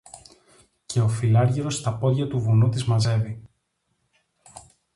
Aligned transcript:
και 0.85 0.99
ο 1.01 1.07
φιλάργυρος 1.07 1.75
στα 1.75 1.97
πόδια 1.97 2.27
του 2.27 2.39
βουνού 2.39 2.69
τις 2.69 2.85
μαζεύει. 2.85 3.43